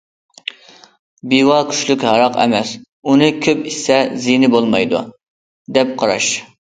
[1.33, 2.71] پىۋا كۈچلۈك ھاراق ئەمەس،
[3.11, 5.03] ئۇنى كۆپ ئىچسە زىيىنى بولمايدۇ،
[5.77, 6.31] دەپ قاراش.